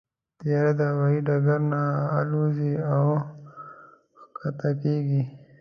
[0.39, 1.81] طیاره د هوايي ډګر نه
[2.19, 3.05] الوزي او
[4.37, 5.21] کښته کېږي.